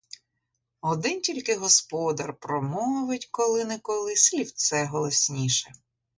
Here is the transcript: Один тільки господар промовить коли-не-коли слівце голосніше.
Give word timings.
Один 0.81 1.21
тільки 1.21 1.55
господар 1.55 2.33
промовить 2.39 3.27
коли-не-коли 3.31 4.15
слівце 4.15 4.85
голосніше. 4.85 5.71